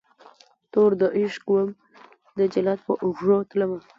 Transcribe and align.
توردعشق 0.71 1.45
وم 1.53 1.69
دجلاد 2.39 2.79
په 2.85 2.93
اوږو 3.03 3.37
تلمه 3.49 3.77